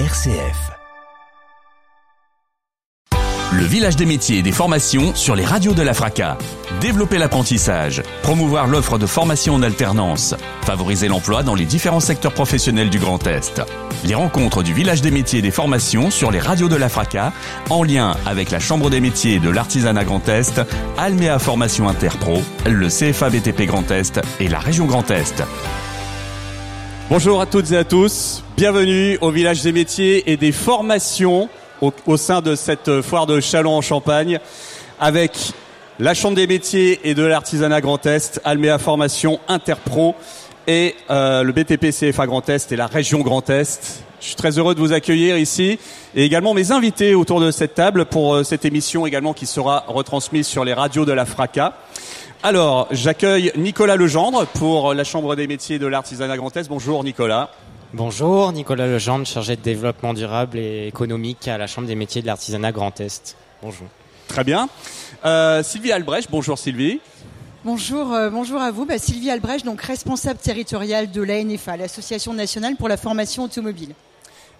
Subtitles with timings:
[0.00, 0.72] RCF.
[3.52, 6.36] Le village des métiers et des formations sur les radios de la FRACA.
[6.80, 12.90] Développer l'apprentissage, promouvoir l'offre de formation en alternance, favoriser l'emploi dans les différents secteurs professionnels
[12.90, 13.62] du Grand Est.
[14.04, 17.32] Les rencontres du village des métiers et des formations sur les radios de la FRACA,
[17.70, 20.60] en lien avec la Chambre des métiers de l'artisanat Grand Est,
[20.98, 25.44] Alméa Formation Interpro, le CFA BTP Grand Est et la région Grand Est.
[27.10, 31.48] Bonjour à toutes et à tous, bienvenue au village des métiers et des formations
[31.80, 34.38] au, sein de cette foire de Chalon en Champagne
[35.00, 35.32] avec
[35.98, 40.14] la Chambre des métiers et de l'artisanat Grand Est, Alméa Formation Interpro
[40.68, 44.04] et euh, le BTP CFA Grand Est et la région Grand Est.
[44.20, 45.80] Je suis très heureux de vous accueillir ici
[46.14, 49.84] et également mes invités autour de cette table pour euh, cette émission également qui sera
[49.88, 51.74] retransmise sur les radios de la FRACA.
[52.44, 56.68] Alors, j'accueille Nicolas Legendre pour la Chambre des métiers de l'artisanat Grand Est.
[56.68, 57.50] Bonjour Nicolas.
[57.96, 62.26] Bonjour, Nicolas Legendre, chargé de développement durable et économique à la Chambre des métiers de
[62.26, 63.36] l'artisanat Grand Est.
[63.62, 63.86] Bonjour.
[64.26, 64.68] Très bien.
[65.24, 66.98] Euh, Sylvie Albrecht, bonjour Sylvie.
[67.64, 68.84] Bonjour, euh, bonjour à vous.
[68.84, 73.94] Bah, Sylvie Albrecht, donc responsable territoriale de l'ANFA, l'Association nationale pour la formation automobile.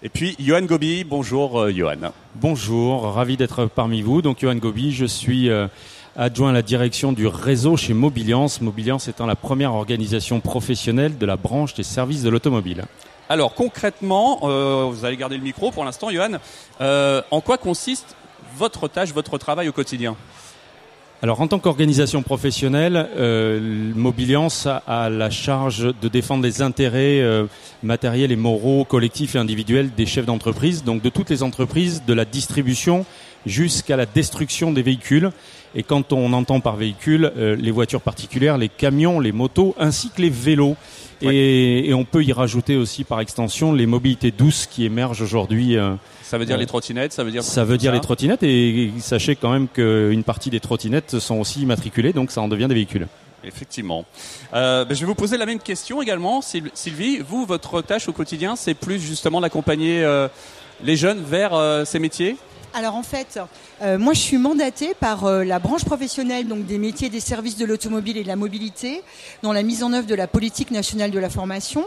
[0.01, 2.13] Et puis Johan Gobi, bonjour euh, Johan.
[2.35, 4.21] Bonjour, ravi d'être parmi vous.
[4.21, 5.67] Donc Johan Gobi, je suis euh,
[6.15, 8.61] adjoint à la direction du réseau chez Mobiliance.
[8.61, 12.85] Mobiliance étant la première organisation professionnelle de la branche des services de l'automobile.
[13.27, 16.33] Alors concrètement, euh, vous allez garder le micro pour l'instant Johan,
[16.81, 18.15] euh, en quoi consiste
[18.55, 20.15] votre tâche, votre travail au quotidien?
[21.23, 27.47] Alors en tant qu'organisation professionnelle, euh, Mobiliance a, la charge de défendre les intérêts euh,
[27.81, 32.13] matériels et moraux, collectifs et individuels des chefs d'entreprise, donc de toutes les entreprises, de
[32.13, 33.05] la distribution
[33.45, 35.31] jusqu'à la destruction des véhicules.
[35.75, 40.09] Et quand on entend par véhicule euh, les voitures particulières, les camions, les motos, ainsi
[40.09, 40.75] que les vélos.
[41.21, 45.77] Et, et on peut y rajouter aussi par extension les mobilités douces qui émergent aujourd'hui.
[45.77, 48.43] euh, Ça veut dire Euh, les trottinettes, ça veut dire ça veut dire les trottinettes
[48.43, 52.67] et sachez quand même qu'une partie des trottinettes sont aussi immatriculées, donc ça en devient
[52.67, 53.07] des véhicules.
[53.45, 54.05] Effectivement.
[54.53, 57.19] Euh, ben, je vais vous poser la même question également, Syl- Sylvie.
[57.19, 60.27] Vous, votre tâche au quotidien, c'est plus justement d'accompagner euh,
[60.83, 62.35] les jeunes vers euh, ces métiers?
[62.75, 63.39] Alors en fait,
[63.81, 67.55] euh, moi je suis mandatée par euh, la branche professionnelle donc des métiers des services
[67.55, 69.01] de l'automobile et de la mobilité
[69.43, 71.85] dans la mise en œuvre de la politique nationale de la formation.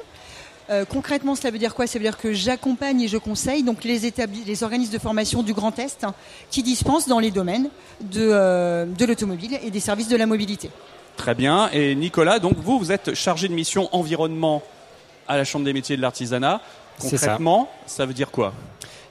[0.71, 1.87] Euh, concrètement, cela veut dire quoi?
[1.87, 5.43] Ça veut dire que j'accompagne et je conseille donc les, établis, les organismes de formation
[5.43, 6.15] du Grand Est hein,
[6.50, 7.69] qui dispensent dans les domaines
[8.00, 10.70] de, euh, de l'automobile et des services de la mobilité.
[11.19, 11.69] Très bien.
[11.75, 14.62] Et Nicolas, donc vous, vous êtes chargé de mission environnement
[15.26, 16.62] à la Chambre des métiers et de l'artisanat.
[16.99, 17.10] Ça.
[17.10, 18.55] Concrètement, ça veut dire quoi?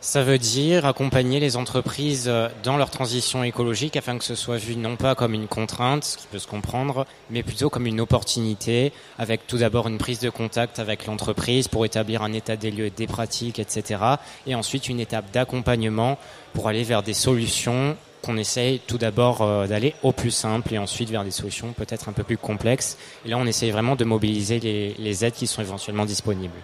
[0.08, 4.56] Ça veut dire accompagner les entreprises euh, dans leur transition écologique afin que ce soit
[4.56, 8.00] vu non pas comme une contrainte, ce qui peut se comprendre, mais plutôt comme une
[8.00, 12.72] opportunité, avec tout d'abord une prise de contact avec l'entreprise pour établir un état des
[12.72, 14.02] lieux, des pratiques, etc.
[14.46, 16.18] Et ensuite une étape d'accompagnement
[16.54, 20.78] pour aller vers des solutions qu'on essaye tout d'abord euh, d'aller au plus simple et
[20.78, 22.98] ensuite vers des solutions peut-être un peu plus complexes.
[23.26, 26.62] Et là, on essaye vraiment de mobiliser les, les aides qui sont éventuellement disponibles.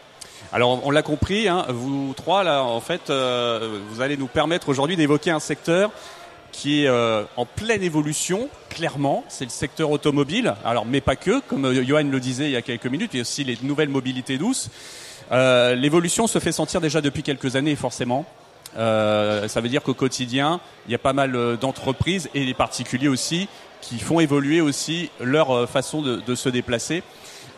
[0.56, 4.69] Alors, on l'a compris, hein, vous trois, là, en fait, euh, vous allez nous permettre
[4.69, 5.90] aujourd'hui d'évoquer un secteur
[6.52, 10.53] qui est euh, en pleine évolution, clairement, c'est le secteur automobile.
[10.63, 13.18] Alors, mais pas que, comme euh, Johan le disait il y a quelques minutes, il
[13.18, 14.69] y a aussi les nouvelles mobilités douces.
[15.31, 18.24] Euh, L'évolution se fait sentir déjà depuis quelques années, forcément.
[18.78, 22.53] Euh, ça veut dire qu'au quotidien, il y a pas mal euh, d'entreprises et les
[22.53, 23.50] particuliers aussi
[23.81, 27.02] qui font évoluer aussi leur façon de, de se déplacer.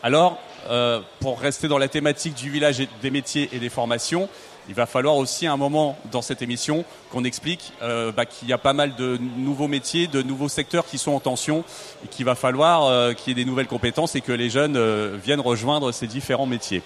[0.02, 4.28] Alors, euh, pour rester dans la thématique du village des métiers et des formations,
[4.68, 8.52] il va falloir aussi un moment dans cette émission qu'on explique euh, bah, qu'il y
[8.52, 11.64] a pas mal de nouveaux métiers, de nouveaux secteurs qui sont en tension
[12.04, 15.16] et qu'il va falloir euh, qu'il y ait des nouvelles compétences et que les jeunes
[15.16, 16.82] viennent rejoindre ces différents métiers.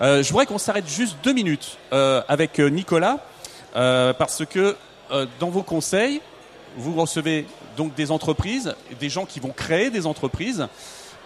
[0.00, 3.18] Je voudrais qu'on s'arrête juste deux minutes avec Nicolas
[3.72, 4.76] parce que
[5.40, 6.20] dans vos conseils,
[6.76, 7.46] vous recevez
[7.78, 10.68] donc des entreprises, des gens qui vont créer des entreprises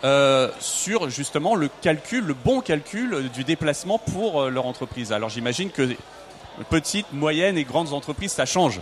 [0.02, 5.12] euh, sur justement le calcul, le bon calcul euh, du déplacement pour euh, leur entreprise.
[5.12, 5.94] Alors j'imagine que
[6.70, 8.80] petites, moyennes et grandes entreprises, ça change.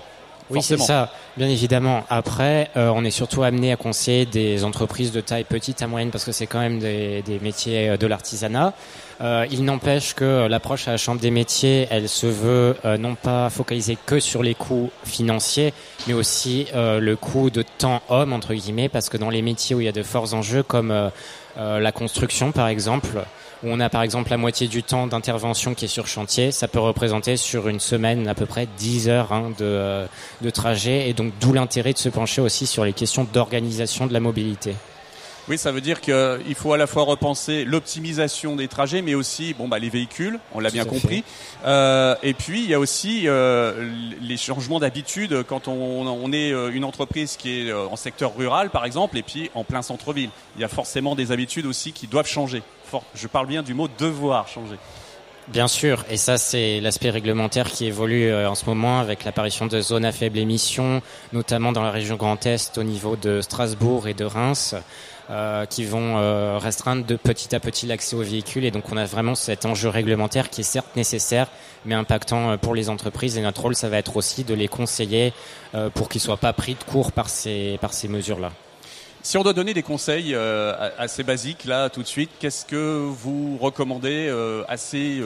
[0.50, 2.04] Oui, c'est ça, bien évidemment.
[2.08, 6.10] Après, euh, on est surtout amené à conseiller des entreprises de taille petite à moyenne
[6.10, 8.72] parce que c'est quand même des, des métiers euh, de l'artisanat.
[9.20, 13.16] Euh, il n'empêche que l'approche à la Chambre des métiers, elle se veut euh, non
[13.16, 15.74] pas focaliser que sur les coûts financiers,
[16.06, 19.74] mais aussi euh, le coût de temps homme, entre guillemets, parce que dans les métiers
[19.74, 23.24] où il y a de forts enjeux, comme euh, la construction par exemple,
[23.62, 26.68] où on a par exemple la moitié du temps d'intervention qui est sur chantier, ça
[26.68, 30.06] peut représenter sur une semaine à peu près 10 heures hein, euh,
[30.40, 34.12] de trajet, et donc d'où l'intérêt de se pencher aussi sur les questions d'organisation de
[34.12, 34.74] la mobilité.
[35.48, 39.54] Oui, ça veut dire qu'il faut à la fois repenser l'optimisation des trajets, mais aussi
[39.54, 41.24] bon, bah, les véhicules, on l'a bien compris.
[41.64, 43.90] Euh, et puis, il y a aussi euh,
[44.20, 48.36] les changements d'habitude quand on, on, est euh, une entreprise qui est euh, en secteur
[48.36, 50.28] rural, par exemple, et puis en plein centre-ville.
[50.56, 52.62] Il y a forcément des habitudes aussi qui doivent changer.
[53.14, 54.76] Je parle bien du mot devoir changer.
[55.48, 59.80] Bien sûr, et ça c'est l'aspect réglementaire qui évolue en ce moment avec l'apparition de
[59.80, 61.00] zones à faible émission,
[61.32, 64.74] notamment dans la région Grand Est au niveau de Strasbourg et de Reims.
[65.30, 68.64] Euh, qui vont euh, restreindre de petit à petit l'accès aux véhicules.
[68.64, 71.48] Et donc on a vraiment cet enjeu réglementaire qui est certes nécessaire,
[71.84, 73.36] mais impactant euh, pour les entreprises.
[73.36, 75.34] Et notre rôle, ça va être aussi de les conseiller
[75.92, 78.52] pour qu'ils soient pas pris de court par ces, par ces mesures-là.
[79.22, 83.58] Si on doit donner des conseils assez basiques là tout de suite, qu'est-ce que vous
[83.58, 84.32] recommandez
[84.66, 85.20] assez,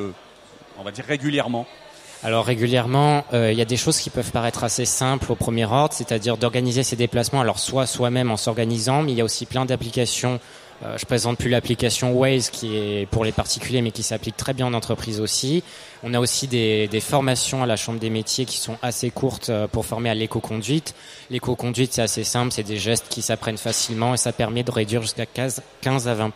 [0.79, 1.67] on va dire régulièrement?
[2.25, 5.65] Alors régulièrement, euh, il y a des choses qui peuvent paraître assez simples au premier
[5.65, 9.45] ordre, c'est-à-dire d'organiser ses déplacements, alors soit soi-même en s'organisant, mais il y a aussi
[9.45, 10.39] plein d'applications.
[10.85, 14.53] Euh, je présente plus l'application Waze qui est pour les particuliers, mais qui s'applique très
[14.53, 15.65] bien en entreprise aussi.
[16.05, 19.51] On a aussi des, des, formations à la Chambre des métiers qui sont assez courtes
[19.51, 20.95] euh, pour former à l'éco-conduite.
[21.29, 25.03] L'éco-conduite, c'est assez simple, c'est des gestes qui s'apprennent facilement et ça permet de réduire
[25.03, 26.31] jusqu'à 15 à 20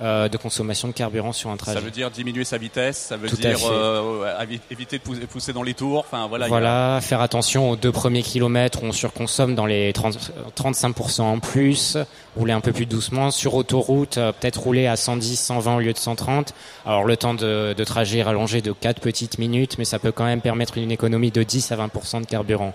[0.00, 1.78] euh, de consommation de carburant sur un trajet.
[1.78, 5.74] Ça veut dire diminuer sa vitesse, ça veut dire euh, éviter de pousser dans les
[5.74, 6.00] tours.
[6.00, 6.46] Enfin voilà.
[6.46, 11.38] Voilà, faire attention aux deux premiers kilomètres où on surconsomme dans les 30, 35% en
[11.40, 11.98] plus,
[12.36, 15.92] rouler un peu plus doucement sur autoroute, euh, peut-être rouler à 110, 120 au lieu
[15.92, 16.54] de 130.
[16.86, 20.12] Alors le temps de, de trajet est rallongé de 4 petites minutes, mais ça peut
[20.12, 22.72] quand même permettre une économie de 10 à 20% de carburant.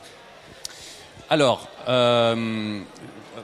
[1.29, 2.81] Alors, euh,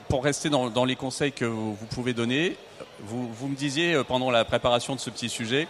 [0.08, 2.56] pour rester dans, dans, les conseils que vous, vous pouvez donner,
[3.04, 5.66] vous, me disiez euh, pendant la préparation de ce petit sujet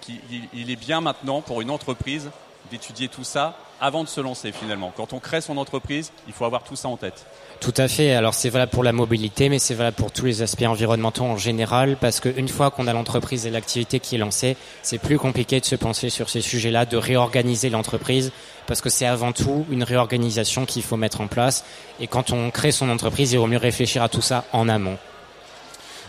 [0.00, 2.30] qu'il est bien maintenant pour une entreprise
[2.70, 4.92] d'étudier tout ça avant de se lancer finalement.
[4.96, 7.26] Quand on crée son entreprise, il faut avoir tout ça en tête.
[7.60, 8.14] Tout à fait.
[8.14, 11.36] Alors c'est valable pour la mobilité, mais c'est valable pour tous les aspects environnementaux en
[11.36, 15.60] général, parce qu'une fois qu'on a l'entreprise et l'activité qui est lancée, c'est plus compliqué
[15.60, 18.32] de se penser sur ces sujets-là, de réorganiser l'entreprise,
[18.66, 21.64] parce que c'est avant tout une réorganisation qu'il faut mettre en place.
[22.00, 24.98] Et quand on crée son entreprise, il vaut mieux réfléchir à tout ça en amont.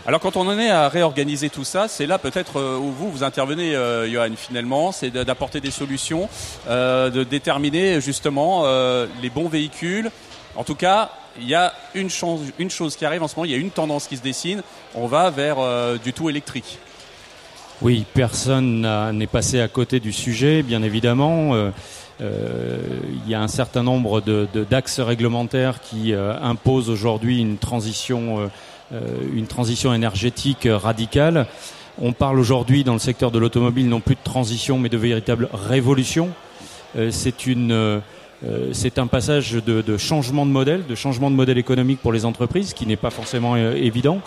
[0.04, 3.08] Alors quand on en est à réorganiser tout ça, c'est là peut-être euh, où vous
[3.08, 4.34] vous intervenez, euh, Johan.
[4.36, 6.28] Finalement, c'est d'apporter des solutions,
[6.68, 8.64] euh, de déterminer justement
[9.22, 10.10] les bons véhicules.
[10.56, 13.44] En tout cas, il y a une, chose, une chose qui arrive en ce moment,
[13.44, 14.62] il y a une tendance qui se dessine.
[14.96, 15.58] On va vers
[16.00, 16.78] du tout électrique.
[17.80, 18.82] Oui, personne
[19.16, 21.54] n'est passé à côté du sujet, bien évidemment.
[22.20, 28.50] il y a un certain nombre d'axes de, réglementaires qui imposent aujourd'hui une transition
[29.34, 31.46] une transition énergétique radicale.
[32.00, 35.48] On parle aujourd'hui dans le secteur de l'automobile non plus de transition mais de véritable
[35.52, 36.30] révolution.
[36.96, 38.00] Euh, c'est une euh,
[38.72, 42.24] c'est un passage de, de, changement de modèle, de changement de modèle économique pour les
[42.24, 44.20] entreprises, qui n'est pas forcément évident.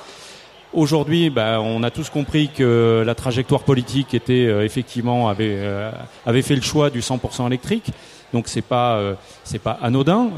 [0.72, 5.60] Aujourd'hui, bah, on a tous compris que la trajectoire politique était effectivement avait
[6.26, 7.92] avait fait le choix du 100% électrique.
[8.36, 9.00] Donc c'est pas
[9.46, 10.30] c'est pas anodin.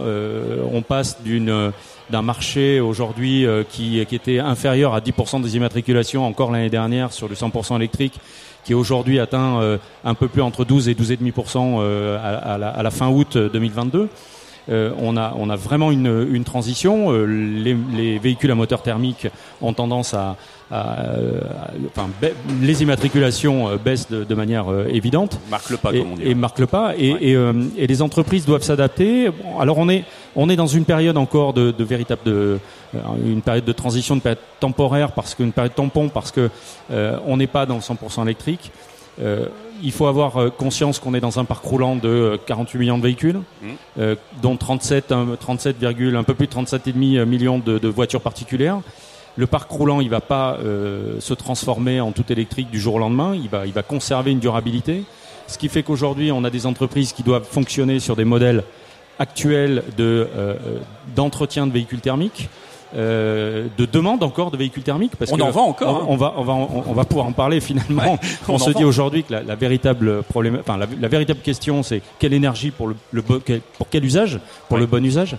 [0.71, 1.73] on passe d'une
[2.09, 7.11] d'un marché aujourd'hui euh, qui, qui, était inférieur à 10% des immatriculations encore l'année dernière
[7.11, 8.19] sur le 100% électrique,
[8.63, 12.69] qui aujourd'hui atteint euh, un peu plus entre 12 et 12,5% euh, à, à, la,
[12.69, 14.09] à la fin août 2022.
[14.69, 17.11] Euh, on, a, on a vraiment une, une transition.
[17.11, 19.27] Euh, les, les, véhicules à moteur thermique
[19.61, 20.35] ont tendance à,
[20.71, 21.05] à,
[21.87, 22.09] enfin,
[22.61, 25.39] les immatriculations euh, baissent de, de manière évidente.
[25.49, 26.23] Marque le pas, et, comme on dit.
[26.23, 26.93] Et marque le pas.
[26.97, 27.37] Et, et,
[27.77, 29.29] et les entreprises doivent s'adapter.
[29.29, 30.03] Bon, alors on est,
[30.35, 32.59] on est dans une période encore de, de véritable, de,
[33.25, 36.49] une période de transition, une période temporaire parce qu'une période tampon parce que
[36.91, 38.71] euh, on n'est pas dans le 100% électrique.
[39.19, 39.47] Euh,
[39.83, 42.97] il faut avoir euh, conscience qu'on est dans un parc roulant de 48 euh, millions
[42.97, 43.67] de véhicules, mmh.
[43.99, 48.79] euh, dont 37, 37, un peu plus de 37,5 millions de, de, voitures particulières.
[49.35, 52.99] Le parc roulant, il va pas euh, se transformer en tout électrique du jour au
[52.99, 53.35] lendemain.
[53.35, 55.03] Il va, il va conserver une durabilité.
[55.47, 58.63] Ce qui fait qu'aujourd'hui, on a des entreprises qui doivent fonctionner sur des modèles
[59.19, 60.27] actuels de
[61.15, 62.49] d'entretien de véhicules thermiques.
[62.95, 65.93] Euh, de demande encore de véhicules thermiques parce on en vend encore.
[65.93, 66.05] On, hein.
[66.07, 68.13] on, va, on va, on, va pouvoir en parler finalement.
[68.13, 71.41] Ouais, on, on se dit aujourd'hui que la, la, véritable problème, enfin la, la véritable
[71.41, 74.39] question, c'est quelle énergie pour le, le pour quel usage,
[74.69, 74.81] pour ouais.
[74.81, 75.35] le bon usage.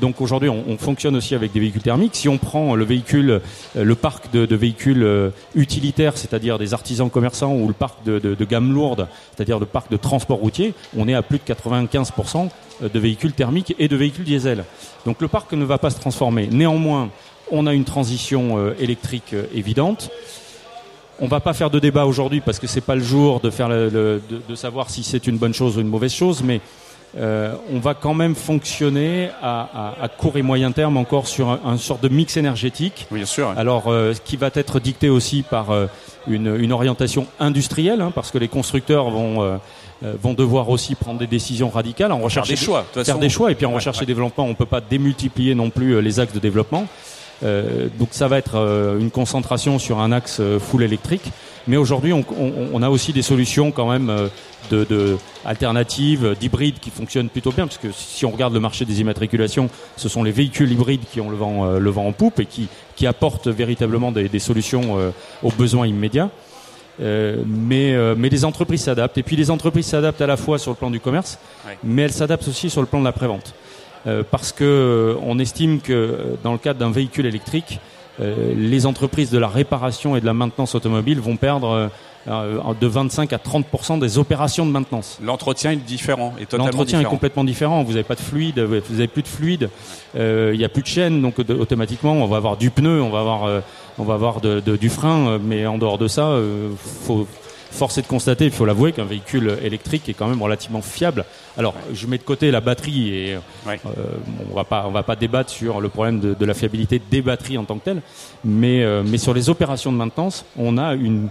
[0.00, 2.14] Donc aujourd'hui, on, on, fonctionne aussi avec des véhicules thermiques.
[2.14, 6.74] Si on prend le véhicule, euh, le parc de, de véhicules euh, utilitaires, c'est-à-dire des
[6.74, 11.08] artisans commerçants, ou le parc de, gamme lourde, c'est-à-dire le parc de transport routier, on
[11.08, 12.48] est à plus de 95%
[12.82, 14.64] euh, de véhicules thermiques et de véhicules diesel.
[15.04, 16.48] Donc le parc ne va pas se transformer.
[16.50, 17.10] Néanmoins,
[17.50, 20.10] on a une transition électrique évidente.
[21.18, 23.70] On va pas faire de débat aujourd'hui parce que c'est pas le jour de faire
[23.70, 26.60] le, de, de savoir si c'est une bonne chose ou une mauvaise chose, mais
[27.16, 31.48] euh, on va quand même fonctionner à, à, à, court et moyen terme encore sur
[31.48, 33.06] un, un sorte de mix énergétique.
[33.10, 33.52] Oui, bien sûr.
[33.56, 35.86] Alors, euh, qui va être dicté aussi par euh,
[36.26, 39.58] une, une, orientation industrielle, hein, parce que les constructeurs vont
[40.04, 43.28] euh, vont devoir aussi prendre des décisions radicales en recherche des choix, de faire des
[43.28, 44.04] choix et puis en ouais, recherche ouais.
[44.04, 48.28] et développement on peut pas démultiplier non plus les axes de développement euh, donc ça
[48.28, 51.30] va être euh, une concentration sur un axe euh, full électrique.
[51.66, 54.28] Mais aujourd'hui, on, on, on, a aussi des solutions quand même euh,
[54.70, 58.86] de, de alternatives, d'hybrides qui fonctionnent plutôt bien, parce que si on regarde le marché
[58.86, 62.12] des immatriculations, ce sont les véhicules hybrides qui ont le vent, euh, le vent en
[62.12, 65.10] poupe et qui, qui apportent véritablement des, des solutions euh,
[65.42, 66.30] aux besoins immédiats.
[67.00, 69.18] Euh, mais, euh, mais les entreprises s'adaptent.
[69.18, 71.76] Et puis les entreprises s'adaptent à la fois sur le plan du commerce, Ouais.
[71.84, 73.54] mais elles s'adaptent aussi sur le plan de la prévente.
[74.08, 77.78] Euh, parce que euh, on estime que euh, dans le cadre d'un véhicule électrique,
[78.20, 81.88] les entreprises de la réparation et de la maintenance automobile vont perdre
[82.26, 85.20] de 25 à 30% des opérations de maintenance.
[85.22, 87.84] L'entretien est différent, est totalement L'entretien est complètement différent.
[87.84, 89.70] Vous n'avez pas de fluide, vous n'avez plus de fluide.
[90.16, 93.00] Euh, Il n'y a plus de chaîne, donc de- automatiquement, on va avoir du pneu,
[93.00, 93.60] on va avoir, euh,
[93.98, 97.28] on va avoir de- de- du frein, mais en dehors de ça, euh, faut
[97.70, 101.24] force est de constater, il faut l'avouer, qu'un véhicule électrique est quand même relativement fiable.
[101.56, 103.78] Alors, je mets de côté la batterie et Ouais.
[103.86, 103.90] euh,
[104.26, 107.00] bon, on va pas, on va pas débattre sur le problème de, de la fiabilité
[107.10, 108.02] des batteries en tant que telles,
[108.44, 111.28] mais euh, mais sur les opérations de maintenance, on a une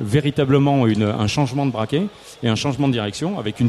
[0.00, 2.04] véritablement une, un changement de braquet
[2.42, 3.68] et un changement de direction avec une,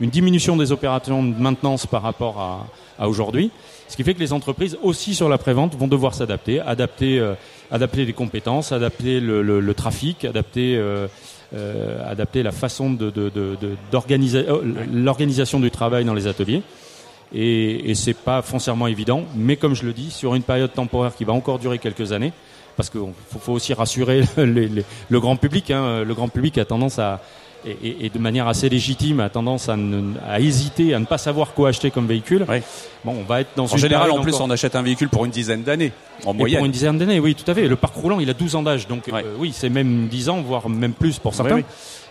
[0.00, 2.66] une diminution des opérations de maintenance par rapport à,
[3.02, 3.50] à aujourd'hui.
[3.88, 7.34] Ce qui fait que les entreprises aussi sur la prévente vont devoir s'adapter, adapter, euh,
[7.70, 11.08] adapter les compétences, adapter le, le, le trafic, adapter, euh, euh,
[11.52, 14.60] adapter la façon de, de, de, de- d'organiser euh,
[14.92, 16.62] l'organisation du travail dans les ateliers.
[17.32, 21.14] Et, et c'est pas foncièrement évident, mais comme je le dis, sur une période temporaire
[21.14, 22.32] qui va encore durer quelques années,
[22.76, 25.70] parce qu'il faut, faut aussi rassurer les- les- le grand public.
[25.70, 27.20] Hein, le grand public a tendance à
[27.66, 31.04] et, et- et de manière assez légitime a tendance à, ne- à hésiter, à ne
[31.06, 32.44] pas savoir quoi acheter comme véhicule.
[32.48, 32.62] Ouais.
[33.04, 35.08] Bon, on va être dans En une général, en plus, encore- on achète un véhicule
[35.08, 35.92] pour une dizaine d'années,
[36.26, 36.58] en et moyenne.
[36.58, 37.66] pour une dizaine d'années, oui, tout à fait.
[37.68, 39.22] Le parc roulant, il a 12 ans d'âge, donc Ouais.
[39.24, 41.56] euh, oui, c'est même 10 ans, voire même plus pour certains.
[41.56, 41.64] Oui,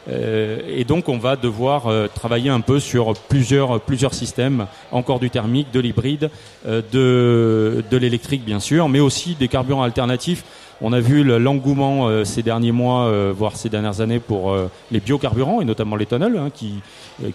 [0.10, 5.20] Euh, et donc, on va devoir euh, travailler un peu sur plusieurs plusieurs systèmes, encore
[5.20, 6.30] du thermique, de l'hybride,
[6.66, 10.44] euh, de de l'électrique bien sûr, mais aussi des carburants alternatifs.
[10.82, 14.52] On a vu le- l'engouement euh, ces derniers mois, euh, voire ces dernières années, pour
[14.52, 16.76] euh, les biocarburants et notamment l'éthanol, hein, qui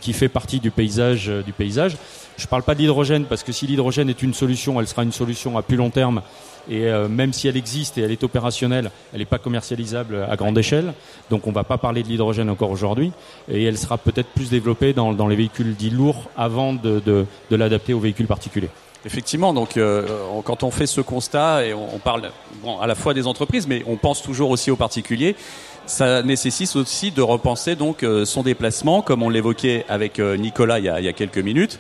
[0.01, 1.99] qui fait partie du paysage du paysage.
[2.39, 5.13] Je parle pas de l'hydrogène parce que si l'hydrogène est une solution, elle sera une
[5.13, 6.23] solution à plus long terme.
[6.71, 10.37] Et euh, même si elle existe et elle est opérationnelle, elle n'est pas commercialisable à
[10.37, 10.95] grande échelle.
[11.31, 13.13] Donc on ne va pas parler de l'hydrogène encore aujourd'hui.
[13.51, 17.27] Et elle sera peut-être plus développée dans, dans les véhicules dits lourds avant de, de,
[17.51, 18.71] de l'adapter aux véhicules particuliers.
[19.07, 22.31] Effectivement, donc euh, on- quand on fait ce constat et on, on parle
[22.63, 25.37] bon, à la fois des entreprises, mais on pense toujours aussi aux particuliers,
[25.85, 30.79] ça nécessite aussi de repenser donc euh, son déplacement, comme on l'évoquait avec euh, Nicolas
[30.79, 31.79] il y, a, il y a quelques minutes.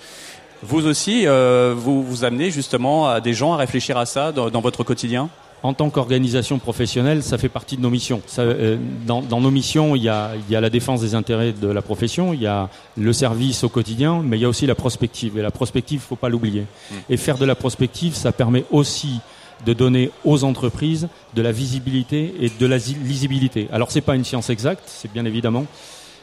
[0.66, 4.49] Vous aussi, euh, vous vous amenez justement à des gens à réfléchir à ça dans,
[4.49, 5.28] dans votre quotidien?
[5.62, 8.23] En tant qu'organisation professionnelle, ça fait partie de nos missions.
[8.26, 11.14] Ça, euh, dans, dans nos missions, il y, a, il y a la défense des
[11.14, 14.49] intérêts de la profession, il y a le service au quotidien, mais il y a
[14.49, 15.37] aussi la prospective.
[15.37, 16.64] Et la prospective, faut pas l'oublier.
[17.11, 19.21] Et faire de la prospective, ça permet aussi
[19.66, 23.68] de donner aux entreprises de la visibilité et de la lisibilité.
[23.71, 25.66] Alors c'est pas une science exacte, c'est bien évidemment,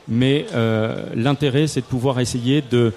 [0.08, 2.92] mais euh, l'intérêt c'est de pouvoir essayer de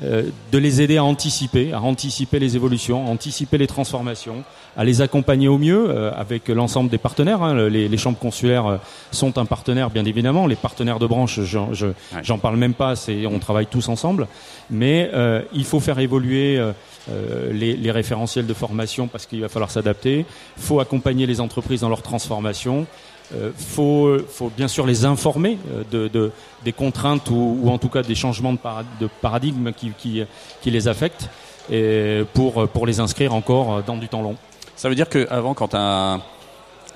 [0.00, 4.44] de les aider à anticiper, à anticiper les évolutions, à anticiper les transformations,
[4.76, 7.42] à les accompagner au mieux euh, avec l'ensemble des partenaires.
[7.42, 7.68] hein.
[7.70, 8.76] Les, les chambres consulaires euh,
[9.10, 10.46] sont un partenaire, bien évidemment.
[10.46, 11.86] Les partenaires de branche, j'en je,
[12.22, 12.94] j'en parle même pas.
[12.94, 14.28] C'est on travaille tous ensemble,
[14.70, 16.58] mais euh, il faut faire évoluer.
[16.58, 16.72] euh,
[17.08, 20.26] euh, les, les référentiels de formation parce qu'il va falloir s'adapter.
[20.56, 22.84] Il faut accompagner les entreprises dans leur transformation.
[23.34, 26.30] Euh, faut, faut bien sûr les informer euh, de, de,
[26.64, 29.92] des contraintes ou, en tout cas des changements de, para- de paradigme qui,
[30.70, 31.28] les affectent
[31.70, 34.36] et pour, les inscrire encore dans du temps long.
[34.76, 35.74] Ça veut dire qu'avant, quand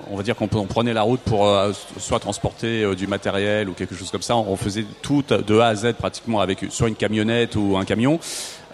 [0.09, 3.69] on va dire qu'on on prenait la route pour euh, soit transporter euh, du matériel
[3.69, 6.87] ou quelque chose comme ça, on faisait tout de A à Z pratiquement avec soit
[6.87, 8.19] une camionnette ou un camion.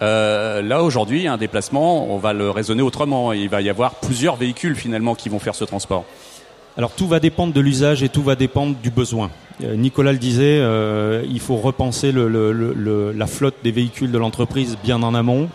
[0.00, 3.32] Euh, là aujourd'hui, un déplacement, on va le raisonner autrement.
[3.32, 6.04] Il va y avoir plusieurs véhicules finalement qui vont faire ce transport.
[6.78, 9.30] Alors tout va dépendre de l'usage et tout va dépendre du besoin.
[9.64, 13.72] Euh, Nicolas le disait, euh, il faut repenser le, le- le- le- la flotte des
[13.72, 15.48] véhicules de l'entreprise bien en amont.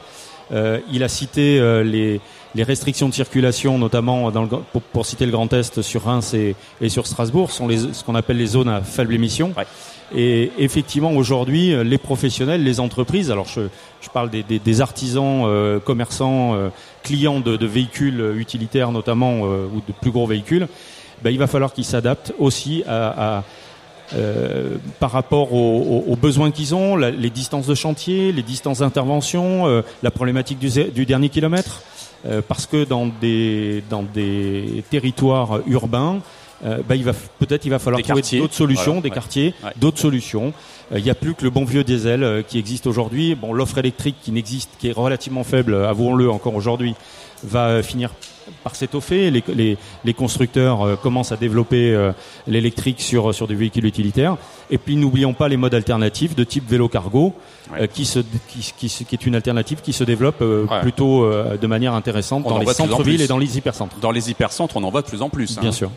[0.51, 2.20] Euh, il a cité euh, les,
[2.53, 6.34] les restrictions de circulation, notamment dans le, pour, pour citer le Grand Est sur Reims
[6.34, 9.53] et, et sur Strasbourg, sont les, ce qu'on appelle les zones à faible émission.
[9.58, 9.65] Ouais.
[10.15, 13.62] Et effectivement, aujourd'hui, euh, les professionnels, les entreprises, alors je,
[14.01, 16.68] je parle des, des- des artisans, euh, commerçants, euh,
[17.01, 20.68] clients de, de véhicules utilitaires notamment, euh, ou de plus gros véhicules,
[21.24, 23.44] ben, il va falloir qu'ils s'adaptent aussi à,
[24.15, 29.82] euh, par rapport aux, besoins qu'ils ont, les distances de chantier, les distances d'intervention, euh,
[30.03, 31.82] la problématique du, du dernier kilomètre,
[32.25, 36.20] euh, parce que dans des dans des territoires urbains,
[36.65, 39.13] euh, bah, il va peut-être il va falloir Des trouver d'autres solutions, voilà, des ouais.
[39.15, 39.72] quartiers, Ouais.
[39.75, 40.53] d'autres solutions.
[40.91, 43.36] Euh, Il n'y a plus que le bon vieux diesel euh, qui existe aujourd'hui.
[43.36, 46.96] Bon, l'offre électrique qui n'existe, qui est relativement faible, euh, avouons-le encore aujourd'hui,
[47.43, 48.12] va finir
[48.63, 49.32] par s'étoffer.
[49.32, 52.12] Les, les, les constructeurs commencent à développer
[52.48, 54.38] l'électrique sur sur des véhicules utilitaires.
[54.70, 57.34] Et puis n'oublions pas les modes alternatifs de type vélo cargo,
[57.72, 57.88] Ouais.
[57.88, 60.43] qui, se, qui, qui, se- qui est une alternative qui se développe
[60.82, 63.98] plutôt de manière intéressante On dans les centres-villes et dans les hypercentres.
[64.01, 65.58] Dans les hypercentres, on en voit de plus en plus.
[65.58, 65.62] hein.
[65.62, 65.89] Bien sûr.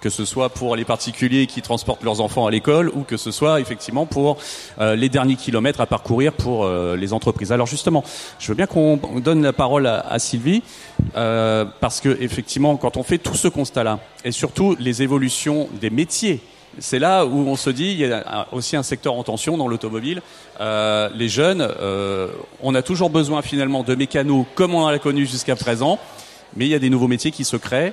[0.00, 3.30] Que ce soit pour les particuliers qui transportent leurs enfants à l'école ou que ce
[3.30, 4.38] soit effectivement pour
[4.80, 7.52] euh, les derniers kilomètres à parcourir pour euh, les entreprises.
[7.52, 8.02] Alors justement,
[8.38, 10.62] je veux bien qu'on donne la parole à, Sylvie
[11.16, 15.90] euh, parce que effectivement, quand on fait tout ce constat-là et surtout les évolutions des
[15.90, 16.40] métiers.
[16.78, 19.66] C'est là où on se dit il y a aussi un secteur en tension dans
[19.66, 20.22] l'automobile.
[20.60, 21.68] Les jeunes,
[22.62, 25.98] on a toujours besoin finalement de mécanos comme on l'a connu jusqu'à présent,
[26.54, 27.92] mais il y a des nouveaux métiers qui se créent.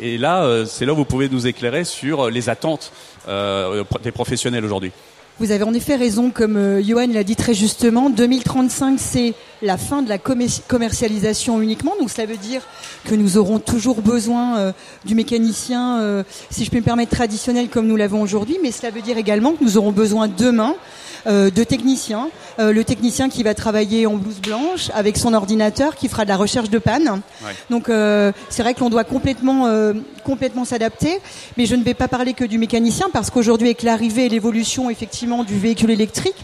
[0.00, 2.92] Et là, euh, c'est là où vous pouvez nous éclairer sur les attentes
[3.28, 4.92] euh, des professionnels aujourd'hui.
[5.40, 9.76] Vous avez en effet raison, comme euh, Johan l'a dit très justement, 2035 c'est la
[9.76, 12.62] fin de la commer- commercialisation uniquement, donc cela veut dire
[13.04, 14.72] que nous aurons toujours besoin euh,
[15.04, 18.90] du mécanicien, euh, si je puis me permettre, traditionnel comme nous l'avons aujourd'hui, mais cela
[18.90, 23.44] veut dire également que nous aurons besoin demain euh, de techniciens, Euh, le technicien qui
[23.44, 27.08] va travailler en blouse blanche avec son ordinateur, qui fera de la recherche de panne.
[27.08, 27.52] Ouais.
[27.70, 29.92] Donc euh, c'est vrai que l'on doit complètement euh,
[30.24, 31.20] complètement s'adapter,
[31.56, 34.90] mais je ne vais pas parler que du mécanicien parce qu'aujourd'hui avec l'arrivée et l'évolution
[34.90, 36.34] effectivement du véhicule électrique,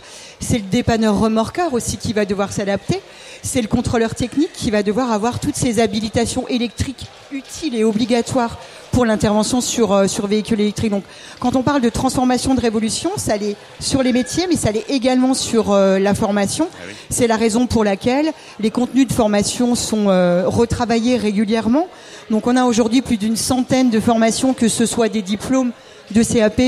[0.44, 3.00] c'est le dépanneur remorqueur aussi qui va devoir s'adapter,
[3.42, 8.58] c'est le contrôleur technique qui va devoir avoir toutes ces habilitations électriques utiles et obligatoires
[8.92, 10.90] pour l'intervention sur euh, sur véhicules électriques.
[10.90, 11.04] Donc
[11.40, 14.84] quand on parle de transformation de révolution, ça l'est sur les métiers mais ça l'est
[14.88, 16.68] également sur euh, la formation.
[16.74, 16.94] Ah oui.
[17.10, 21.88] C'est la raison pour laquelle les contenus de formation sont euh, retravaillés régulièrement.
[22.30, 25.72] Donc on a aujourd'hui plus d'une centaine de formations, que ce soit des diplômes
[26.10, 26.60] de CAP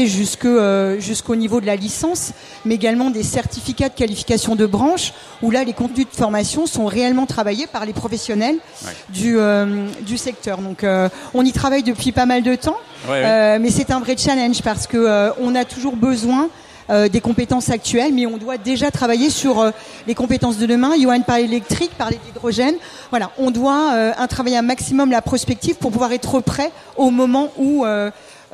[0.44, 2.32] euh, jusqu'au niveau de la licence,
[2.64, 5.12] mais également des certificats de qualification de branche,
[5.42, 8.92] où là les contenus de formation sont réellement travaillés par les professionnels Ouais.
[9.10, 10.58] du, euh, du secteur.
[10.58, 13.22] Donc euh, on y travaille depuis pas mal de temps, Ouais, ouais.
[13.24, 16.48] euh, mais c'est un vrai challenge parce que on a toujours besoin
[16.88, 19.70] euh, des compétences actuelles, mais on doit déjà travailler sur euh,
[20.06, 20.92] les compétences de demain.
[21.00, 22.76] Johan parlait d'électrique, parlait d'hydrogène.
[23.10, 27.10] Voilà, on doit euh, un travailler un maximum la prospective pour pouvoir être prêt au
[27.10, 27.84] moment où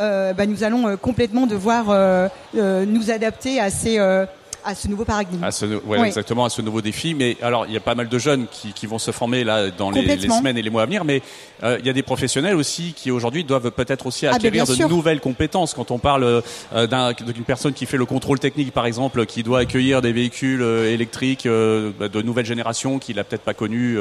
[0.01, 4.27] euh, bah, nous allons euh, complètement devoir euh, euh, nous adapter à ces euh,
[4.65, 5.43] à ce nouveau paradigme.
[5.43, 6.07] À ce, ouais, Oui.
[6.07, 7.15] exactement à ce nouveau défi.
[7.15, 9.71] Mais alors, il y a pas mal de jeunes qui, qui vont se former là
[9.73, 11.05] dans les, semaines et les mois à venir.
[11.05, 11.21] Mais
[11.65, 14.65] euh, il y a des professionnels aussi qui aujourd'hui doivent peut-être aussi Ah, ben, acquérir
[14.65, 14.89] de sûr.
[14.89, 15.75] nouvelles compétences.
[15.75, 19.43] Quand on parle euh, d'un- d'une personne qui fait le contrôle technique, par exemple, qui
[19.43, 23.99] doit accueillir des véhicules électriques euh, bah, de nouvelle génération qu'il a peut-être pas connu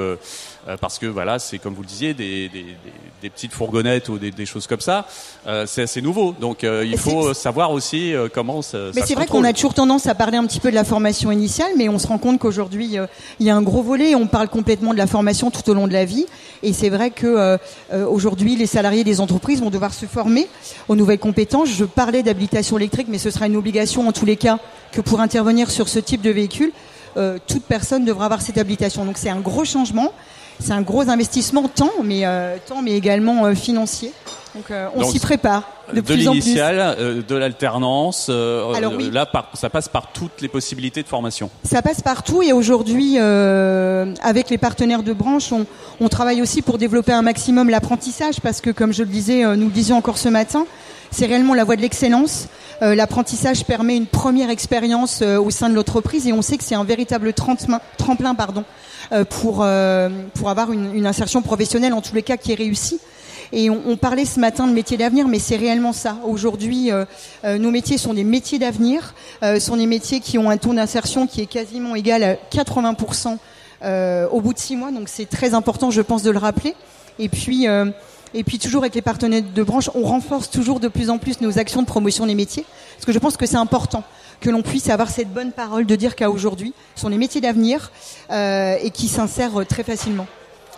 [0.80, 2.76] parce que voilà, c'est comme vous le disiez, des, des, des,
[3.21, 5.08] des petites fourgonnettes ou des, des choses comme ça.
[5.47, 6.34] Euh, c'est assez nouveau.
[6.39, 8.78] Donc euh, il faut savoir aussi euh, comment ça.
[8.95, 11.32] Mais c'est vrai qu'on a toujours tendance à parler un petit peu de la formation
[11.32, 13.08] initiale, mais on se rend compte qu'aujourd'hui euh,
[13.39, 14.15] il y a un gros volet.
[14.15, 16.26] On parle complètement de la formation tout au long de la vie,
[16.63, 17.58] et c'est vrai que euh,
[17.93, 20.47] euh, aujourd'hui les salariés des entreprises vont devoir se former
[20.88, 21.69] aux nouvelles compétences.
[21.69, 24.60] Je parlais d'habilitation électrique, mais ce sera une obligation en tous les cas
[24.91, 26.71] que pour intervenir sur ce type de véhicule,
[27.17, 29.06] euh, toute personne devra avoir cette habilitation.
[29.06, 30.12] Donc c'est un gros changement.
[30.63, 34.12] C'est un gros investissement temps, mais euh, temps, mais également euh, financier.
[34.54, 36.41] Donc euh, on s'y prépare de, de plus en plus.
[36.41, 38.28] l'initial, euh, de l'alternance.
[38.30, 39.10] euh, Alors, euh, oui.
[39.10, 41.50] Là, par- ça passe par toutes les possibilités de formation.
[41.63, 45.65] Ça passe partout et aujourd'hui, avec les partenaires de branche, on,
[46.00, 49.65] on travaille aussi pour développer un maximum l'apprentissage parce que, comme je le disais, nous
[49.67, 50.65] le disions encore ce matin,
[51.12, 52.47] c'est réellement la voie de l'excellence.
[52.82, 56.63] Euh, L'apprentissage permet une première expérience euh, au sein de l'entreprise et on sait que
[56.63, 58.63] c'est un véritable tremplin pardon,
[59.12, 59.65] euh, pour,
[60.34, 63.00] pour avoir une, une insertion professionnelle, en tous les cas, qui est réussie.
[63.54, 66.17] Et on, on parlait ce matin de métiers d'avenir, mais c'est réellement ça.
[66.26, 66.89] Aujourd'hui,
[67.44, 69.13] euh, nos métiers sont des métiers d'avenir,
[69.44, 73.38] euh, sont des métiers qui ont un taux d'insertion qui est quasiment égal à 80%
[73.84, 74.91] euh, au bout de six mois.
[74.91, 76.76] Donc c'est très important, je pense, de le rappeler.
[77.20, 77.67] Et puis,
[78.34, 81.41] et puis toujours avec les partenaires de branche, on renforce toujours de plus en plus
[81.41, 82.65] nos actions de promotion des métiers,
[82.96, 84.04] parce que je pense que c'est important
[84.39, 87.41] que l'on puisse avoir cette bonne parole de dire qu'à aujourd'hui, ce sont les métiers
[87.41, 87.91] d'avenir
[88.32, 90.26] euh, et qui s'insèrent très facilement.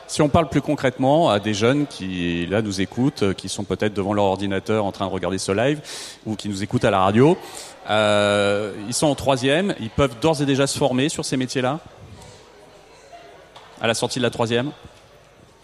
[0.08, 3.63] Si on parle plus concrètement à des jeunes qui là nous écoutent, euh, qui sont
[3.63, 5.80] peut-être devant leur ordinateur en train de regarder ce live,
[6.26, 7.38] ou qui nous écoutent à la radio,
[7.89, 11.80] euh, ils sont en troisième, ils peuvent d'ores et déjà se former sur ces métiers-là?
[13.82, 14.72] À la sortie de la troisième?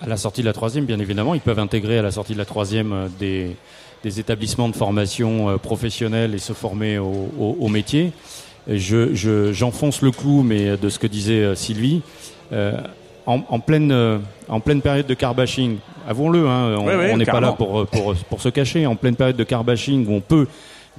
[0.02, 2.38] À la sortie de la troisième, bien évidemment, ils peuvent intégrer à la sortie de
[2.38, 3.56] la troisième euh, des,
[4.04, 8.14] des établissements de formation professionnelle et se former au, au, métier.
[8.68, 12.02] Je, j'enfonce le clou, mais de ce que disait Sylvie.
[13.26, 17.52] En, en, pleine, en pleine période de car bashing, avouons-le, hein, on n'est pas là
[17.52, 20.48] pour, pour, pour, se cacher, en pleine période de car bashing où on peut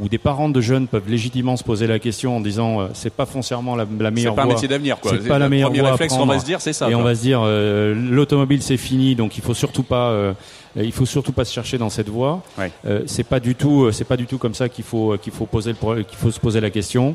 [0.00, 3.12] où des parents de jeunes peuvent légitimement se poser la question en disant euh, c'est
[3.12, 4.42] pas foncièrement la, la meilleure voie.
[4.42, 5.12] C'est pas un métier d'avenir quoi.
[5.12, 6.90] C'est pas la meilleure voie réflexe qu'on va se dire, c'est ça.
[6.90, 10.32] Et on va se dire euh, l'automobile c'est fini, donc il faut surtout pas euh,
[10.76, 12.42] il faut surtout pas se chercher dans cette voie.
[12.58, 12.72] Ouais.
[12.86, 15.46] Euh, c'est pas du tout c'est pas du tout comme ça qu'il faut qu'il faut
[15.46, 17.14] poser le, qu'il faut se poser la question.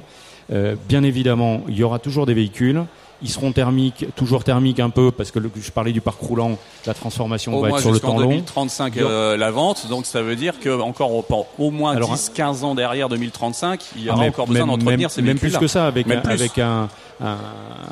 [0.88, 2.84] bien évidemment, il y aura toujours des véhicules.
[3.22, 6.58] Ils seront thermiques, toujours thermiques un peu, parce que le, je parlais du parc roulant,
[6.86, 8.30] la transformation va être sur le temps long.
[8.30, 11.12] 2035 euh, la vente, donc ça veut dire que encore
[11.58, 15.50] au, moins 10-15 ans derrière 2035, il y aura ah, encore besoin d'entretenir ces véhicules.
[15.50, 16.90] Même plus que ça, avec, un, avec un,
[17.22, 17.38] un,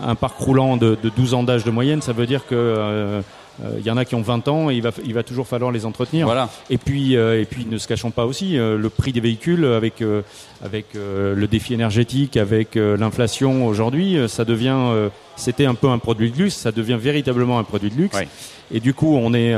[0.05, 3.21] un, parc roulant de, de 12 ans d'âge de moyenne, ça veut dire que euh,
[3.59, 5.47] il euh, y en a qui ont 20 ans et il va, il va toujours
[5.47, 6.25] falloir les entretenir.
[6.25, 6.49] Voilà.
[6.69, 9.65] Et puis, euh, et puis, ne se cachons pas aussi, euh, le prix des véhicules
[9.65, 10.03] avec
[10.63, 16.37] avec le défi énergétique, avec l'inflation aujourd'hui, ça devient, c'était un peu un produit de
[16.37, 18.17] luxe, ça devient véritablement un produit de luxe.
[18.71, 19.53] Et du coup, on est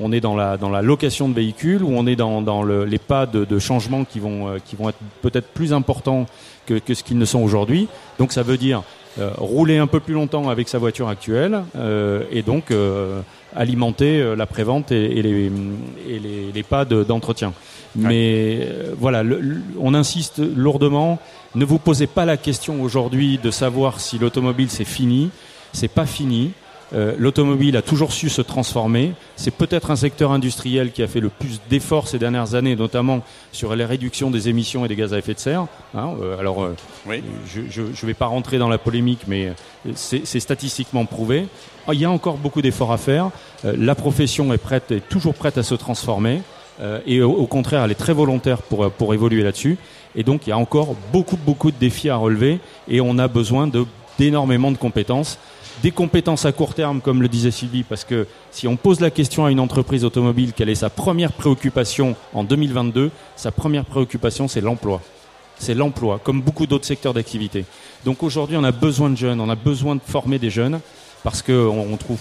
[0.00, 2.84] on est dans la dans la location de véhicules ou on est dans dans le,
[2.84, 6.26] les pas de, de changement qui vont qui vont être peut-être plus importants
[6.66, 7.88] que, que ce qu'ils ne sont aujourd'hui.
[8.18, 12.22] Donc ça veut dire euh, rouler un peu plus longtemps avec sa voiture actuelle euh,
[12.30, 13.20] et donc euh,
[13.54, 15.50] alimenter la prévente et, et, les,
[16.08, 17.52] et les, les, pas d'entretien.
[17.94, 18.66] Mais
[18.98, 19.22] voilà,
[19.78, 21.18] on insiste lourdement.
[21.54, 25.30] Ne vous posez pas la question aujourd'hui de savoir si l'automobile c'est fini.
[25.74, 26.52] C'est pas fini.
[26.94, 29.12] Euh, l'automobile a toujours su se transformer.
[29.36, 33.22] C'est peut-être un secteur industriel qui a fait le plus d'efforts ces dernières années, notamment
[33.50, 35.66] sur les réductions des émissions et des gaz à effet de serre.
[35.94, 36.76] Hein, euh, alors, euh,
[37.46, 39.52] je ne vais pas rentrer dans la polémique, mais
[39.94, 41.46] c'est statistiquement prouvé.
[41.86, 43.30] Ah, il y a encore beaucoup d'efforts à faire.
[43.64, 46.42] la profession est prête, est toujours prête à se transformer.
[47.06, 49.78] et au, contraire, elle est très volontaire pour, pour évoluer là-dessus.
[50.14, 52.60] Et donc, il y a encore beaucoup, beaucoup de défis à relever.
[52.86, 53.68] Et on a besoin
[54.18, 55.38] d'énormément de compétences
[55.82, 59.10] des compétences à court terme, comme le disait Sylvie, parce que si on pose la
[59.10, 64.46] question à une entreprise automobile, quelle est sa première préoccupation en 2022 Sa première préoccupation,
[64.46, 65.02] c'est l'emploi.
[65.58, 67.64] C'est l'emploi, comme beaucoup d'autres secteurs d'activité.
[68.04, 70.80] Donc aujourd'hui, on a besoin de jeunes, on a besoin de former des jeunes,
[71.24, 71.52] parce qu'on
[71.92, 72.20] on trouve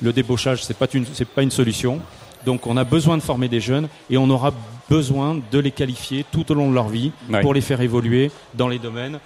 [0.00, 2.00] le débauchage, c'est pas une, c'est pas une solution.
[2.46, 4.52] Donc on a besoin de former des jeunes et on aura
[4.90, 8.68] besoin de les qualifier tout au long de leur vie pour les faire évoluer dans
[8.68, 9.18] les domaines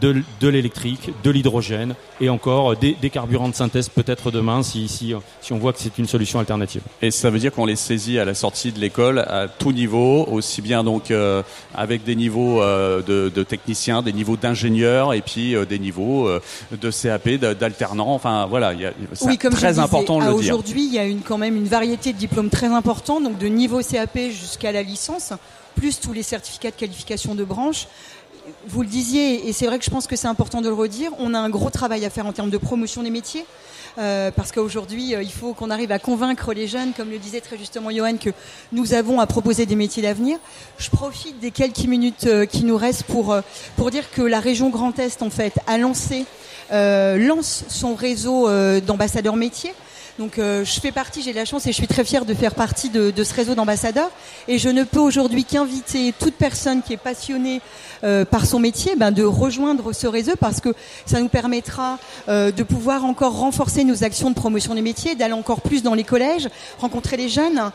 [0.00, 4.88] de, de l'électrique, de l'hydrogène et encore des, des, carburants de synthèse peut-être demain si,
[4.88, 6.82] si, si on voit que c'est une solution alternative.
[7.00, 10.24] Et ça veut dire qu'on les saisit à la sortie de l'école à tout niveau,
[10.30, 11.42] aussi bien donc euh,
[11.74, 16.28] avec des niveaux euh, de, de, techniciens, des niveaux d'ingénieurs et puis euh, des niveaux
[16.70, 17.28] de CAP,
[17.58, 18.14] d'alternants.
[18.14, 18.72] Enfin voilà,
[19.12, 20.36] c'est oui, comme très important de le dire.
[20.36, 23.46] Aujourd'hui, il y a une, quand même une variété de diplômes très importants, donc de
[23.46, 25.32] niveau CAP jusqu'à la licence,
[25.74, 27.86] plus tous les certificats de qualification de branche
[28.66, 31.12] vous le disiez, et c'est vrai que je pense que c'est important de le redire,
[31.18, 33.44] on a un gros travail à faire en termes de promotion des métiers.
[33.98, 37.42] Euh, parce qu'aujourd'hui, euh, il faut qu'on arrive à convaincre les jeunes, comme le disait
[37.42, 38.30] très justement Johan, que
[38.72, 40.38] nous avons à proposer des métiers d'avenir.
[40.78, 43.36] Je profite des quelques minutes euh, qui nous restent pour,
[43.76, 46.24] pour dire que la région Grand Est, en fait, a lancé,
[46.70, 48.48] lance son réseau
[48.80, 49.74] d'ambassadeurs métiers.
[50.18, 52.54] Donc euh, je fais partie, j'ai la chance et je suis très fière de faire
[52.54, 54.10] partie de, ce réseau d'ambassadeurs.
[54.46, 57.62] Et je ne peux aujourd'hui qu'inviter toute personne qui est passionnée
[58.04, 60.74] euh, par son métier ben, de rejoindre ce réseau parce que
[61.06, 61.98] ça nous permettra
[62.28, 65.94] euh, de pouvoir encore renforcer nos actions de promotion des métiers, d'aller encore plus dans
[65.94, 66.48] les collèges,
[66.78, 67.70] rencontrer les jeunes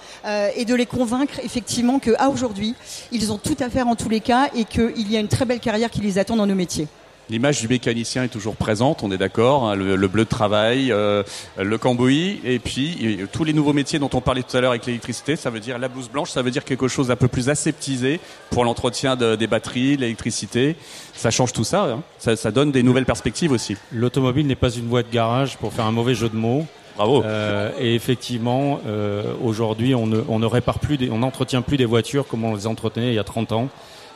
[0.55, 2.75] et de les convaincre effectivement qu'à aujourd'hui,
[3.11, 5.45] ils ont tout à faire en tous les cas et qu'il y a une très
[5.45, 6.87] belle carrière qui les attend dans nos métiers.
[7.29, 9.65] L'image du mécanicien est toujours présente, on est d'accord.
[9.65, 11.23] Hein, le, bleu de travail, euh,
[11.57, 14.85] le cambouis, et puis tous les nouveaux métiers dont on parlait tout à l'heure avec
[14.85, 17.49] l'électricité, ça veut dire la blouse blanche, ça veut dire quelque chose d'un peu plus
[17.49, 20.75] aseptisé pour l'entretien de, des batteries, l'électricité.
[21.13, 22.03] Ça change tout ça, hein.
[22.17, 23.75] ça, ça donne des nouvelles perspectives aussi.
[23.91, 26.65] L'automobile n'est pas une voie de garage pour faire un mauvais jeu de mots.
[26.97, 27.23] Bravo.
[27.23, 31.77] Euh, et effectivement, euh, aujourd'hui, on ne, on ne répare plus, des, on n'entretient plus
[31.77, 33.69] des voitures comme on les entretenait il y a 30 ans.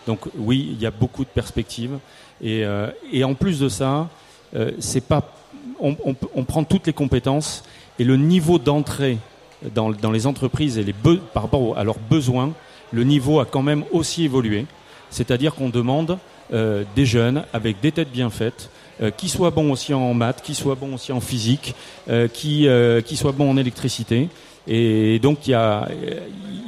[0.07, 1.99] Donc oui, il y a beaucoup de perspectives.
[2.41, 4.09] Et, euh, et en plus de ça,
[4.55, 5.33] euh, c'est pas,
[5.79, 7.63] on, on, on, prend toutes les compétences
[7.99, 9.17] et le niveau d'entrée
[9.75, 10.93] dans, dans, les entreprises et les
[11.33, 12.51] par rapport à leurs besoins,
[12.91, 14.65] le niveau a quand même aussi évolué.
[15.09, 16.17] C'est-à-dire qu'on demande
[16.53, 18.69] euh, des jeunes avec des têtes bien faites,
[19.01, 21.73] euh, qui soient bons aussi en maths, qui soient bons aussi en physique,
[22.09, 24.29] euh, qui, euh, qui soient bons en électricité.
[24.67, 25.87] Et donc il, y a,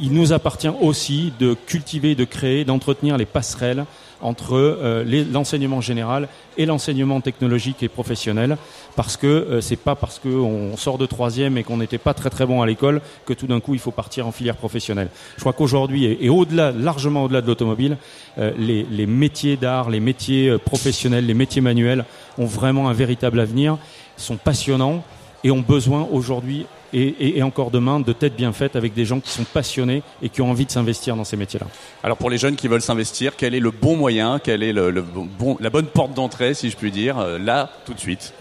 [0.02, 3.86] il nous appartient aussi de cultiver, de créer, d'entretenir les passerelles
[4.22, 8.58] entre euh, l'enseignement général et l'enseignement technologique et professionnel,
[8.96, 12.30] parce que euh, c'est pas parce qu'on sort de troisième et qu'on n'était pas très
[12.30, 15.10] très bon à l'école que tout d'un coup il faut partir en filière professionnelle.
[15.36, 17.98] Je crois qu'aujourd'hui et, au-delà, largement au-delà de l'automobile,
[18.38, 22.06] euh, les, les métiers d'art, les métiers euh, professionnels, les métiers manuels
[22.38, 23.78] ont vraiment un véritable avenir,
[24.16, 25.04] sont passionnants
[25.44, 29.06] et ont besoin aujourd'hui et, et- et encore demain de têtes bien faites avec des
[29.06, 31.66] gens qui sont passionnés et qui ont envie de s'investir dans ces métiers-là.
[32.04, 34.92] Alors pour les jeunes qui veulent s'investir, quel est le bon moyen, quelle est le,
[34.92, 38.34] le bon, la bonne porte d'entrée, si je puis dire, euh, là, tout de suite?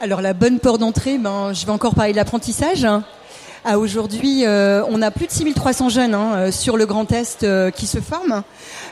[0.00, 2.86] Alors la bonne porte d'entrée, ben, je vais encore parler de l'apprentissage.
[3.76, 7.70] Aujourd'hui, euh, on a plus de 6300 jeunes hein, euh, sur le Grand Est euh,
[7.70, 8.42] qui se forment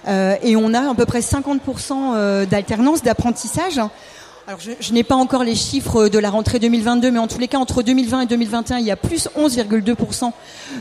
[0.09, 3.79] Euh, et on a à peu près 50% euh, d'alternance, d'apprentissage.
[4.49, 7.39] Alors je, je n'ai pas encore les chiffres de la rentrée 2022, mais en tous
[7.39, 10.33] les cas, entre 2020 et 2021, il y a plus 11,2%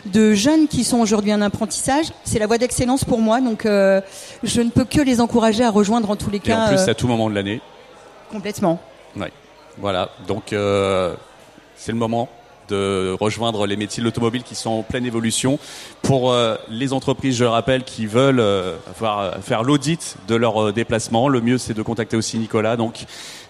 [0.07, 2.07] de jeunes qui sont aujourd'hui en apprentissage.
[2.23, 4.01] C'est la voie d'excellence pour moi, donc euh,
[4.41, 6.79] je ne peux que les encourager à rejoindre en tous les Et cas en plus,
[6.79, 7.61] euh, à tout moment de l'année.
[8.31, 8.79] complètement.
[9.77, 11.15] Voilà, donc euh,
[11.75, 12.27] c'est le moment
[12.71, 15.59] de rejoindre les métiers de l'automobile qui sont en pleine évolution.
[16.01, 20.69] Pour euh, les entreprises, je le rappelle, qui veulent euh, avoir, faire l'audit de leur
[20.69, 23.05] euh, déplacement, le mieux c'est de contacter aussi Nicolas, donc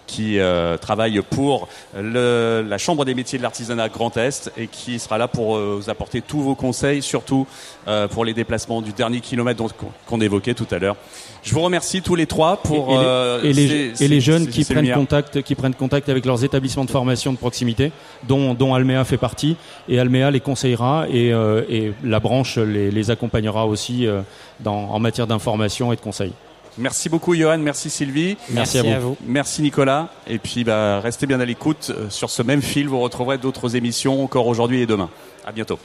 [0.06, 4.98] qui euh, travaille pour le- la Chambre des métiers de l'artisanat Grand Est et qui
[4.98, 7.46] sera là pour euh, vous apporter tous vos conseils, surtout
[7.88, 9.62] euh, pour les déplacements du dernier kilomètre
[10.06, 10.96] qu'on évoquait tout à l'heure.
[11.42, 13.94] Je vous remercie tous les trois pour et, et les- euh, et les, ces- et
[13.96, 14.98] ces- les jeunes ces- qui ces prennent lumières.
[14.98, 17.90] contact, qui prennent contact avec leurs établissements de formation de proximité,
[18.28, 19.56] dont, dont Almea fait partie,
[19.88, 24.20] et Almea les conseillera et, euh, et la branche les, les accompagnera aussi euh,
[24.60, 26.32] dans, en matière d'information et de conseil.
[26.78, 29.16] Merci beaucoup Johan, merci Sylvie, Merci à vous.
[29.26, 33.00] merci Nicolas, et puis bah, restez bien à l'écoute euh, sur ce même fil, vous
[33.00, 35.10] retrouverez d'autres émissions encore aujourd'hui et demain.
[35.44, 35.78] À bientôt.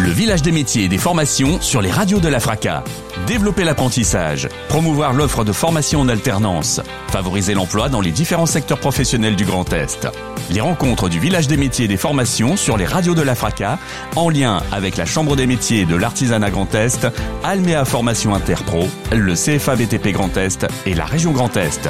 [0.00, 2.84] Le village des métiers et des formations sur les radios de la FRACA.
[3.26, 9.34] Développer l'apprentissage, promouvoir l'offre de formation en alternance, favoriser l'emploi dans les différents secteurs professionnels
[9.34, 10.06] du Grand Est.
[10.50, 13.78] Les rencontres du village des métiers et des formations sur les radios de la FRACA,
[14.14, 17.08] en lien avec la Chambre des métiers de l'artisanat Grand Est,
[17.42, 21.88] Almea Formation Interpro, le CFA BTP Grand Est et la région Grand Est.